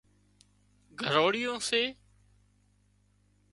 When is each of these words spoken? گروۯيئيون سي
گروۯيئيون 0.99 1.59
سي 1.67 1.83